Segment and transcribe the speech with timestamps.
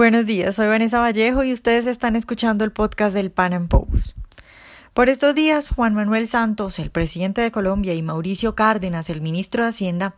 [0.00, 4.16] Buenos días, soy Vanessa Vallejo y ustedes están escuchando el podcast del Pan Am Post.
[4.94, 9.62] Por estos días, Juan Manuel Santos, el presidente de Colombia, y Mauricio Cárdenas, el ministro
[9.62, 10.14] de Hacienda,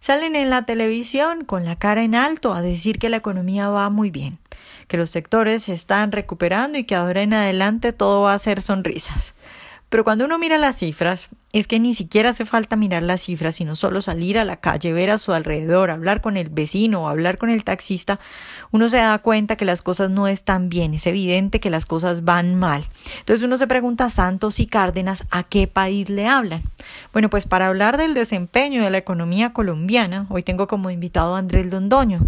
[0.00, 3.90] salen en la televisión con la cara en alto a decir que la economía va
[3.90, 4.38] muy bien,
[4.88, 8.62] que los sectores se están recuperando y que ahora en adelante todo va a ser
[8.62, 9.34] sonrisas.
[9.90, 13.56] Pero cuando uno mira las cifras, es que ni siquiera hace falta mirar las cifras,
[13.56, 17.38] sino solo salir a la calle, ver a su alrededor, hablar con el vecino hablar
[17.38, 18.20] con el taxista,
[18.70, 22.24] uno se da cuenta que las cosas no están bien, es evidente que las cosas
[22.24, 22.84] van mal.
[23.18, 26.62] Entonces uno se pregunta, Santos y Cárdenas, ¿a qué país le hablan?
[27.12, 31.38] Bueno, pues para hablar del desempeño de la economía colombiana, hoy tengo como invitado a
[31.38, 32.20] Andrés Londoño.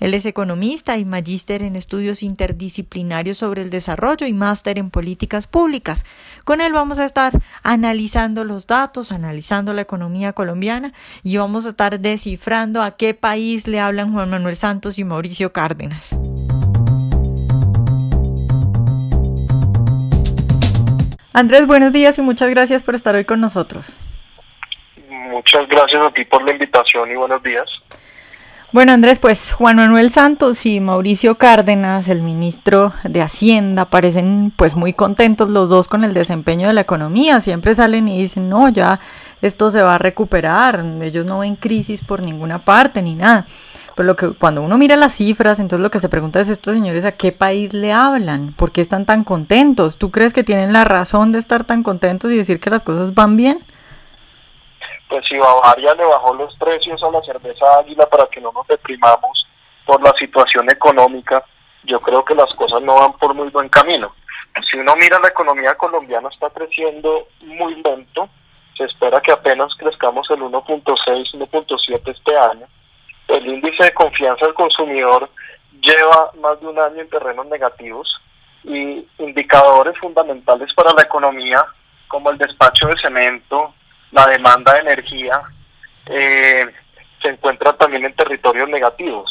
[0.00, 5.46] Él es economista y magíster en estudios interdisciplinarios sobre el desarrollo y máster en políticas
[5.46, 6.04] públicas.
[6.44, 11.70] Con él vamos a estar analizando los datos analizando la economía colombiana y vamos a
[11.70, 16.16] estar descifrando a qué país le hablan Juan Manuel Santos y Mauricio Cárdenas.
[21.32, 23.98] Andrés, buenos días y muchas gracias por estar hoy con nosotros.
[25.08, 27.68] Muchas gracias a ti por la invitación y buenos días.
[28.74, 34.74] Bueno, Andrés, pues Juan Manuel Santos y Mauricio Cárdenas, el ministro de Hacienda, parecen pues
[34.74, 37.40] muy contentos los dos con el desempeño de la economía.
[37.40, 38.98] Siempre salen y dicen, no, ya
[39.42, 40.84] esto se va a recuperar.
[41.02, 43.46] Ellos no ven crisis por ninguna parte ni nada.
[43.94, 46.74] Pero lo que, cuando uno mira las cifras, entonces lo que se pregunta es estos
[46.74, 49.98] señores a qué país le hablan, por qué están tan contentos.
[49.98, 53.14] ¿Tú crees que tienen la razón de estar tan contentos y decir que las cosas
[53.14, 53.60] van bien?
[55.14, 58.66] Pues si Bavaria le bajó los precios a la cerveza águila para que no nos
[58.66, 59.46] deprimamos
[59.86, 61.44] por la situación económica,
[61.84, 64.12] yo creo que las cosas no van por muy buen camino.
[64.68, 68.28] Si uno mira la economía colombiana está creciendo muy lento,
[68.76, 72.66] se espera que apenas crezcamos el 1.6, 1.7 este año.
[73.28, 75.30] El índice de confianza del consumidor
[75.80, 78.20] lleva más de un año en terrenos negativos
[78.64, 81.64] y indicadores fundamentales para la economía
[82.08, 83.74] como el despacho de cemento,
[84.14, 85.42] la demanda de energía
[86.06, 86.66] eh,
[87.20, 89.28] se encuentra también en territorios negativos.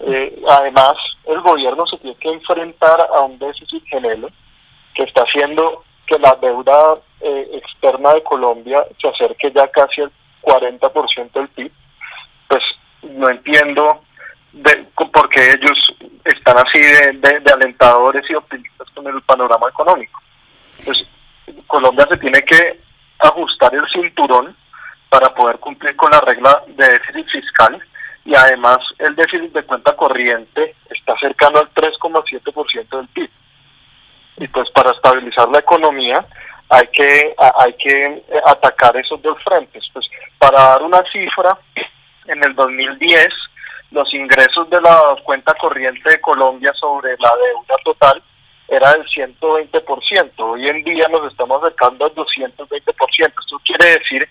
[0.00, 0.94] Eh, además,
[1.26, 4.28] el gobierno se tiene que enfrentar a un déficit gemelo
[4.94, 10.12] que está haciendo que la deuda eh, externa de Colombia se acerque ya casi al
[10.42, 11.72] 40% del PIB.
[12.48, 12.62] Pues
[13.02, 14.02] no entiendo
[14.52, 15.94] de, por qué ellos
[16.24, 20.20] están así de, de alentadores y optimistas con el panorama económico.
[20.84, 21.04] Pues
[21.66, 22.85] Colombia se tiene que
[23.18, 24.56] ajustar el cinturón
[25.08, 27.80] para poder cumplir con la regla de déficit fiscal
[28.24, 33.30] y además el déficit de cuenta corriente está cercano al 3,7% del PIB.
[34.38, 36.26] Y pues para estabilizar la economía
[36.68, 39.84] hay que hay que atacar esos dos frentes.
[39.92, 40.06] Pues
[40.38, 41.56] para dar una cifra,
[42.26, 43.28] en el 2010
[43.92, 48.22] los ingresos de la cuenta corriente de Colombia sobre la deuda total
[48.68, 50.32] era del 120%.
[50.38, 52.68] Hoy en día nos estamos acercando al 220%.
[52.68, 54.28] Esto quiere decir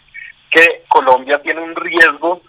[0.50, 2.42] que Colombia tiene un riesgo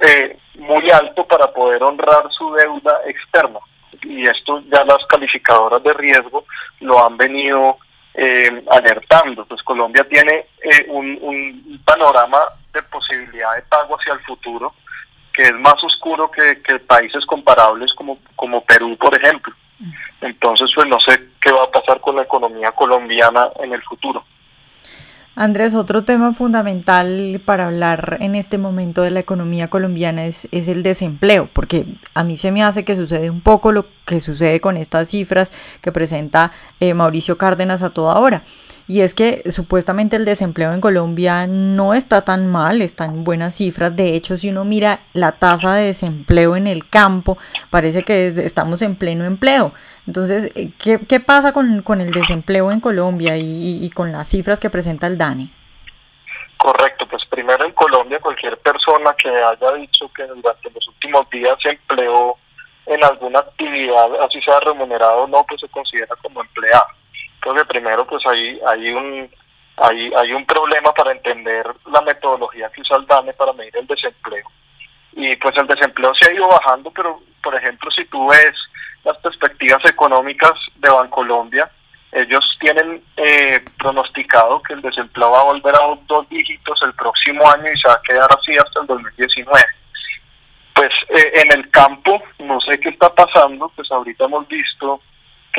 [0.00, 3.60] eh, muy alto para poder honrar su deuda externa.
[4.02, 6.44] Y esto ya las calificadoras de riesgo
[6.80, 7.78] lo han venido
[8.14, 9.44] eh, alertando.
[9.46, 12.38] Pues Colombia tiene eh, un, panorama
[12.72, 14.74] de posibilidad de pago hacia el futuro
[15.32, 19.54] que es más oscuro que, que países comparables como, como Perú, por ejemplo.
[20.20, 24.24] Entonces, pues no sé qué va a pasar con la economía colombiana en el futuro.
[25.36, 30.68] Andrés, otro tema fundamental para hablar en este momento de la economía colombiana es, es,
[30.68, 34.60] el desempleo, porque a mí se me hace que sucede un poco lo que sucede
[34.60, 38.42] con estas cifras que presenta eh, Mauricio Cárdenas a toda hora.
[38.90, 43.54] Y es que supuestamente el desempleo en Colombia no está tan mal, está en buenas
[43.54, 43.94] cifras.
[43.94, 47.38] De hecho, si uno mira la tasa de desempleo en el campo,
[47.70, 49.72] parece que estamos en pleno empleo.
[50.08, 54.28] Entonces, eh, ¿qué, qué pasa con, con, el desempleo en Colombia y, y, con las
[54.28, 55.52] cifras que presenta el DANE?
[56.56, 61.56] Correcto, pues primero en Colombia cualquier persona que haya dicho que durante los últimos días
[61.62, 62.36] se empleó
[62.86, 66.99] en alguna actividad, así sea remunerado o no, pues se considera como empleado.
[67.42, 69.30] Entonces primero pues hay, hay un
[69.78, 73.86] hay, hay un problema para entender la metodología que usa el DANE para medir el
[73.86, 74.46] desempleo.
[75.12, 78.54] Y pues el desempleo se ha ido bajando, pero por ejemplo si tú ves
[79.04, 81.70] las perspectivas económicas de Bancolombia,
[82.12, 87.48] ellos tienen eh, pronosticado que el desempleo va a volver a dos dígitos el próximo
[87.50, 89.64] año y se va a quedar así hasta el 2019.
[90.74, 95.00] Pues eh, en el campo, no sé qué está pasando, pues ahorita hemos visto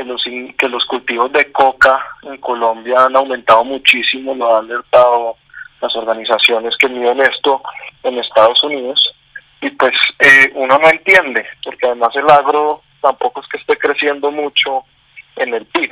[0.01, 0.23] que los,
[0.57, 5.35] que los cultivos de coca en Colombia han aumentado muchísimo, lo han alertado
[5.79, 7.61] las organizaciones que miden esto
[8.03, 9.13] en Estados Unidos,
[9.61, 14.31] y pues eh, uno no entiende, porque además el agro tampoco es que esté creciendo
[14.31, 14.83] mucho
[15.35, 15.91] en el PIB,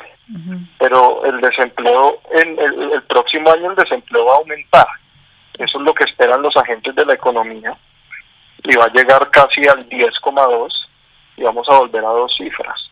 [0.80, 4.88] pero el desempleo, en el, próximo año el desempleo va a aumentar.
[5.58, 7.76] Eso es lo que esperan los agentes de la economía
[8.64, 10.70] y va a llegar casi al 10,2
[11.38, 12.89] y vamos a volver a dos cifras.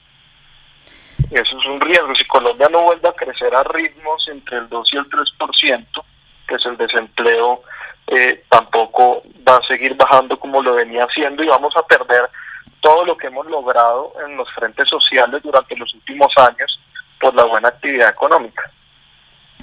[1.31, 2.15] Eso es un riesgo.
[2.15, 6.03] Si Colombia no vuelve a crecer a ritmos entre el 2 y el 3%,
[6.47, 7.63] pues el desempleo
[8.07, 12.29] eh, tampoco va a seguir bajando como lo venía haciendo y vamos a perder
[12.79, 16.79] todo lo que hemos logrado en los frentes sociales durante los últimos años
[17.19, 18.71] por la buena actividad económica.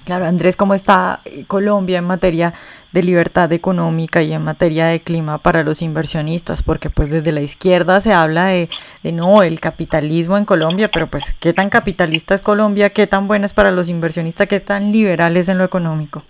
[0.04, 2.52] Claro, Andrés, ¿cómo está Colombia en materia
[2.92, 6.62] de libertad económica y en materia de clima para los inversionistas?
[6.62, 8.68] Porque pues desde la izquierda se habla de,
[9.02, 12.90] no, el capitalismo en Colombia, pero pues ¿qué tan capitalista es Colombia?
[12.90, 14.46] ¿Qué tan bueno es para los inversionistas?
[14.46, 16.22] ¿Qué tan liberal es en lo económico?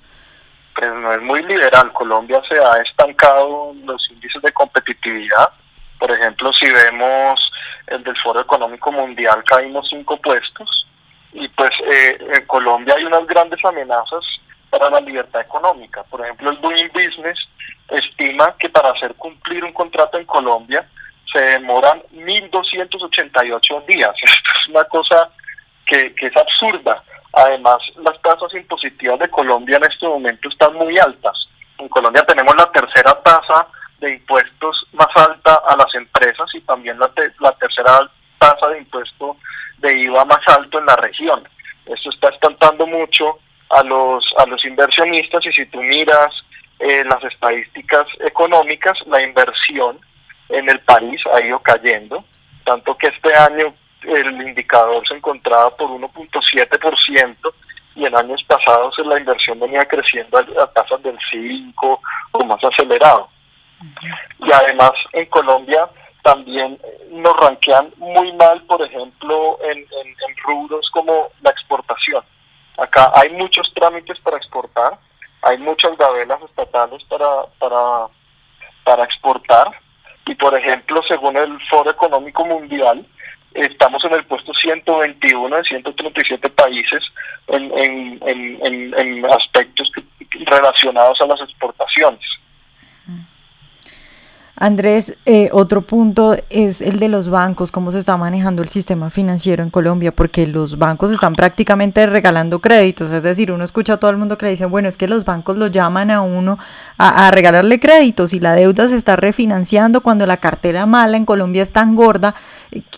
[0.76, 1.92] Pues no es muy liberal.
[1.92, 5.48] Colombia se ha estancado los índices de competitividad
[6.04, 7.40] por ejemplo, si vemos
[7.86, 10.86] el del Foro Económico Mundial, caímos cinco puestos
[11.56, 14.24] pues eh, en Colombia hay unas grandes amenazas
[14.70, 16.02] para la libertad económica.
[16.04, 17.38] Por ejemplo, el Doing Business
[17.88, 20.88] estima que para hacer cumplir un contrato en Colombia
[21.32, 24.14] se demoran 1.288 días.
[24.22, 25.30] Esto es una cosa
[25.86, 27.02] que, que es absurda.
[27.32, 31.36] Además, las tasas impositivas de Colombia en este momento están muy altas.
[31.78, 33.66] En Colombia tenemos la tercera tasa
[33.98, 37.10] de impuestos más alta a las empresas y también la,
[37.40, 37.98] la tercera
[38.38, 39.36] tasa de impuesto
[39.96, 41.46] IVA más alto en la región.
[41.86, 43.38] Esto está espantando mucho
[43.70, 46.32] a los, a los inversionistas y si tú miras
[46.78, 49.98] eh, las estadísticas económicas, la inversión
[50.48, 52.24] en el país ha ido cayendo,
[52.64, 57.36] tanto que este año el indicador se encontraba por 1.7%
[57.96, 62.00] y en años pasados la inversión venía creciendo a, a tasas del 5
[62.32, 63.28] o más acelerado.
[64.40, 65.88] Y además en Colombia
[66.24, 66.80] también
[67.10, 72.24] nos ranquean muy mal, por ejemplo, en, en, rubros como la exportación.
[72.78, 74.98] Acá hay muchos trámites para exportar,
[75.42, 78.08] hay muchas gabelas estatales para, para,
[78.84, 79.68] para exportar
[80.26, 83.06] y, por ejemplo, según el Foro Económico Mundial,
[83.52, 87.02] estamos en el puesto 121 de 137 países
[87.48, 89.90] en, en, en, en aspectos
[90.46, 92.33] relacionados a las exportaciones.
[94.56, 99.10] Andrés, eh, otro punto es el de los bancos, cómo se está manejando el sistema
[99.10, 103.96] financiero en Colombia, porque los bancos están prácticamente regalando créditos, es decir, uno escucha a
[103.96, 106.56] todo el mundo que le dicen, bueno, es que los bancos lo llaman a uno
[106.98, 111.62] a, regalarle créditos y la deuda se está refinanciando cuando la cartera mala en Colombia
[111.64, 112.36] es tan gorda,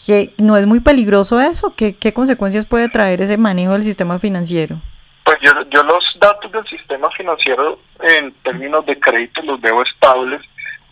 [0.07, 4.19] que no es muy peligroso eso, ¿qué, qué consecuencias puede traer ese manejo del sistema
[4.19, 4.77] financiero?
[5.25, 10.43] Pues yo, yo los datos del sistema financiero en términos de crédito los veo estables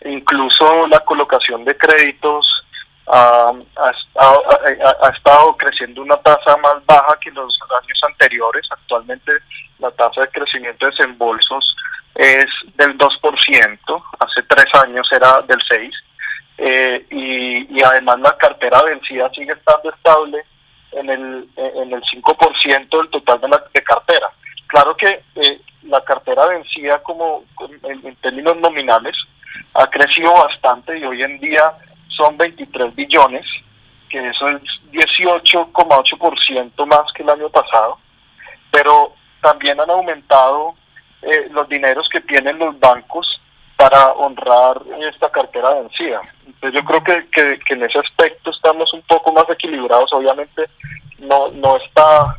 [0.05, 2.47] incluso la colocación de créditos
[3.07, 3.53] ha,
[5.15, 8.67] estado creciendo una tasa más baja que los años anteriores.
[8.71, 9.33] Actualmente
[9.79, 11.77] la tasa de crecimiento de desembolsos
[12.15, 12.47] es
[12.77, 15.93] del 2%, hace tres años era del 6%,
[16.57, 20.45] eh, y, además la cartera vencida sigue estando estable
[20.93, 24.31] en el, en el 5% del total de la de cartera.
[24.69, 27.45] Claro que eh, la cartera vencida como
[27.83, 29.17] en términos nominales
[29.75, 31.73] ha crecido bastante y hoy en día
[32.09, 33.47] son 23 billones,
[34.09, 34.63] que eso es
[34.93, 37.99] 18,8% más que el año pasado,
[38.71, 40.75] pero también han aumentado
[41.23, 43.41] eh, los dineros que tienen los bancos
[43.77, 44.81] para honrar
[45.13, 46.21] esta cartera vencida.
[46.47, 50.69] Entonces yo creo que, que, en ese aspecto estamos un poco más equilibrados, obviamente
[51.19, 52.37] no, no está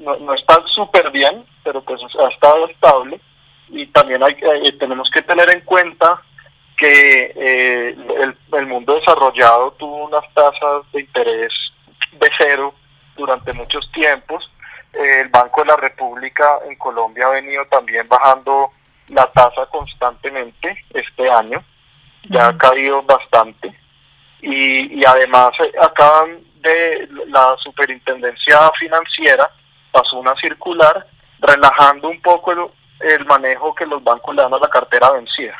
[0.00, 3.20] no, no está súper bien, pero pues ha estado estable.
[3.68, 6.22] Y también hay, eh, tenemos que tener en cuenta
[6.76, 7.96] que eh,
[8.52, 11.52] el, mundo desarrollado tuvo unas tasas de interés
[12.12, 12.74] de cero
[13.16, 14.50] durante muchos tiempos.
[14.92, 18.70] Eh, el Banco de la República en Colombia ha venido también bajando
[19.08, 21.64] la tasa constantemente este año,
[22.28, 23.74] ya ha caído bastante.
[24.42, 29.50] Y, y además eh, acaban de la superintendencia financiera,
[29.92, 31.06] pasó una circular
[31.38, 32.58] relajando un poco el,
[33.00, 35.56] el manejo que los bancos le dan a la cartera vencida.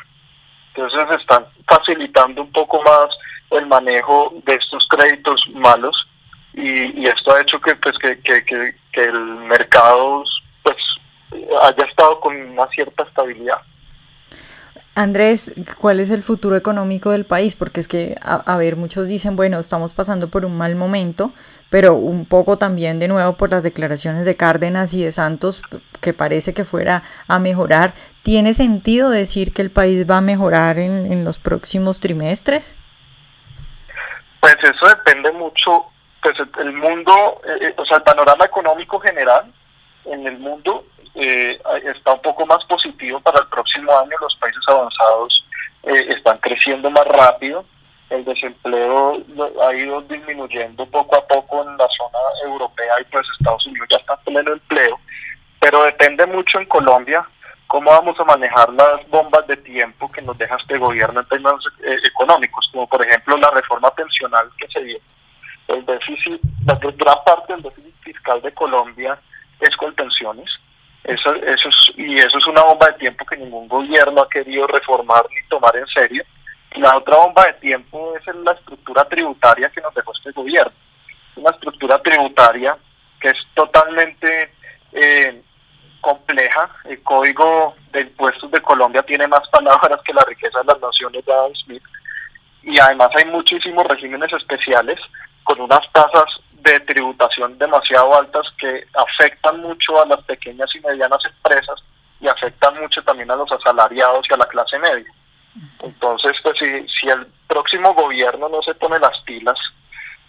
[0.77, 3.09] Entonces están facilitando un poco más
[3.51, 6.07] el manejo de estos créditos malos
[6.53, 10.23] y, esto ha hecho que pues que, que, que, el mercado
[10.63, 10.77] pues
[11.61, 13.61] haya estado con una cierta estabilidad.
[14.97, 17.55] Andrés, ¿cuál es el futuro económico del país?
[17.55, 21.33] Porque es que, a, ver, muchos dicen, bueno, estamos pasando por un mal momento,
[21.69, 25.61] pero un poco también de nuevo por las declaraciones de Cárdenas y de Santos,
[26.01, 27.93] que parece que fuera a mejorar.
[28.23, 32.75] ¿Tiene sentido decir que el país va a mejorar en, los próximos trimestres?
[34.39, 35.85] Pues eso depende mucho,
[36.23, 39.53] pues el mundo, eh, o sea, el panorama económico general
[40.05, 40.85] en el mundo
[41.19, 44.15] eh, está un poco más positivo para el próximo año.
[44.21, 45.43] Los países avanzados
[45.83, 47.65] eh, están creciendo más rápido.
[48.09, 49.17] El desempleo
[49.67, 53.97] ha ido disminuyendo poco a poco en la zona europea y pues Estados Unidos ya
[53.97, 54.99] está en pleno empleo.
[55.59, 57.27] Pero depende mucho en Colombia
[57.65, 61.65] cómo vamos a manejar las bombas de tiempo que nos deja este gobierno en términos
[61.83, 64.99] eh, económicos, como por ejemplo la reforma pensional que se dio.
[65.67, 69.19] El déficit, la gran parte del déficit fiscal de Colombia
[69.59, 70.47] es con pensiones
[71.07, 74.67] eso, eso es, y eso es una bomba de tiempo que ningún gobierno ha querido
[74.67, 76.23] reformar ni tomar en serio.
[76.75, 80.73] La otra bomba de tiempo es la estructura tributaria que nos dejó este gobierno.
[81.37, 82.77] Una estructura tributaria
[83.21, 84.51] que es totalmente
[84.91, 85.41] eh,
[86.01, 86.69] compleja.
[86.83, 91.25] El Código de Impuestos de Colombia tiene más palabras que la riqueza de las naciones
[91.25, 91.83] de Adam Smith.
[92.63, 94.99] Y además hay muchísimos regímenes especiales
[95.45, 96.25] con unas tasas
[96.71, 101.83] de tributación demasiado altas que afectan mucho a las pequeñas y medianas empresas
[102.19, 105.11] y afectan mucho también a los asalariados y a la clase media.
[105.81, 109.57] Entonces, pues si, si el próximo gobierno no se pone las pilas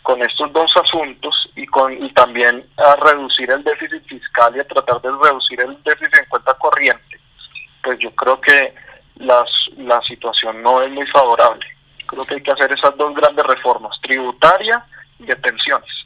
[0.02, 4.66] con estos dos asuntos y con y también a reducir el déficit fiscal y a
[4.66, 7.21] tratar de reducir el déficit en cuenta corriente,
[7.83, 8.75] pues yo creo que
[9.16, 11.66] las, la situación no es muy favorable.
[12.07, 14.83] Creo que hay que hacer esas dos grandes reformas, tributaria
[15.18, 15.98] y de pensiones.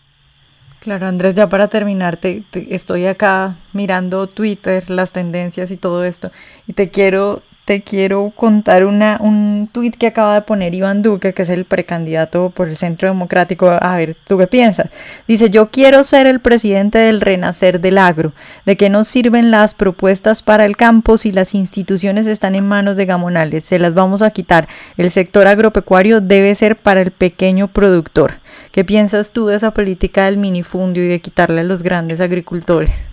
[0.82, 2.42] Claro, Andrés, ya para terminar, te,
[2.74, 6.32] estoy acá mirando Twitter, las tendencias y todo esto,
[6.66, 11.32] y te quiero te quiero contar una, un tuit que acaba de poner Iván Duque,
[11.32, 13.70] que es el precandidato por el Centro Democrático.
[13.70, 14.88] A ver, ¿tú qué piensas?
[15.28, 18.32] Dice, yo quiero ser el presidente del renacer del agro.
[18.66, 22.96] ¿De qué nos sirven las propuestas para el campo si las instituciones están en manos
[22.96, 23.64] de gamonales?
[23.64, 24.68] Se las vamos a quitar.
[24.96, 28.34] El sector agropecuario debe ser para el pequeño productor.
[28.72, 33.08] ¿Qué piensas tú de esa política del minifundio y de quitarle a los grandes agricultores?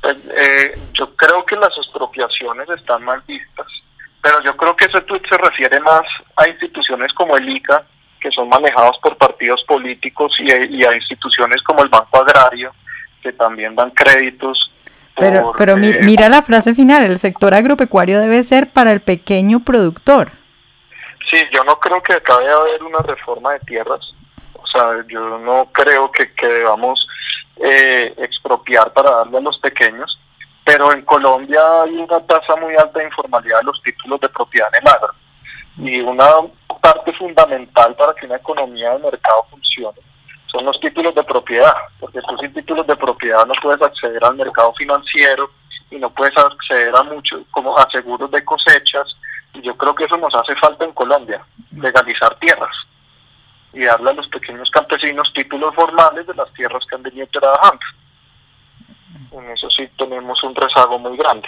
[0.00, 3.66] Pues, eh, yo creo que las expropiaciones están mal vistas,
[4.22, 6.02] pero yo creo que ese tweet se refiere más
[6.36, 7.84] a instituciones como el ICA,
[8.20, 12.72] que son manejados por partidos políticos, y, a instituciones como el Banco Agrario,
[13.22, 14.72] que también dan créditos.
[15.16, 19.60] Pero, pero eh, mira la frase final, el sector agropecuario debe ser para el pequeño
[19.60, 20.30] productor.
[21.28, 24.00] Sí, yo no creo que acabe haber una reforma de tierras,
[24.54, 27.06] o sea, yo no creo que, que debamos
[27.60, 30.18] eh, expropiar para darle a los pequeños,
[30.64, 34.68] pero en Colombia hay una tasa muy alta de informalidad de los títulos de propiedad
[34.74, 35.14] en el agro.
[35.78, 36.26] Y una
[36.80, 39.98] parte fundamental para que una economía de mercado funcione
[40.46, 44.36] son los títulos de propiedad, porque tú sin títulos de propiedad no puedes acceder al
[44.36, 45.50] mercado financiero
[45.90, 49.06] y no puedes acceder a mucho como a seguros de cosechas.
[49.54, 52.87] Y yo creo que eso nos hace falta en Colombia, legalizar tierras
[53.78, 57.80] y darle a los pequeños campesinos títulos formales de las tierras que han venido trabajando.
[59.30, 61.46] En eso sí tenemos un rezago muy grande.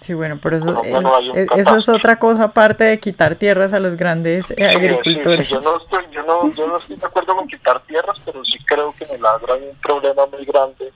[0.00, 3.96] Sí, bueno, pero eso, eh, eso es otra cosa aparte de quitar tierras a los
[3.96, 5.48] grandes eh, agricultores.
[5.48, 8.58] yo, no estoy, yo, no, yo no estoy de acuerdo con quitar tierras, pero sí
[8.66, 10.92] creo que en el agro hay un problema muy grande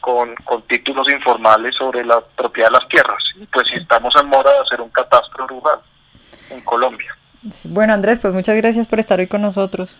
[0.00, 3.22] con, con títulos informales sobre la propiedad de las tierras.
[3.36, 5.80] Y pues si estamos en mora de hacer un catastro rural
[6.48, 7.17] en Colombia.
[7.64, 9.98] Bueno, Andrés, pues muchas gracias por estar hoy con nosotros.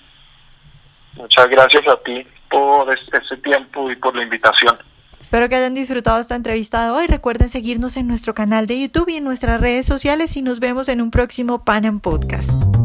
[1.15, 4.75] Muchas gracias a ti por este tiempo y por la invitación.
[5.21, 7.07] Espero que hayan disfrutado esta entrevista de hoy.
[7.07, 10.89] Recuerden seguirnos en nuestro canal de YouTube y en nuestras redes sociales y nos vemos
[10.89, 12.78] en un próximo Panam Podcast.